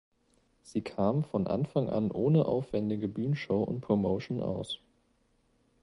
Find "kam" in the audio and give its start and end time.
0.81-1.23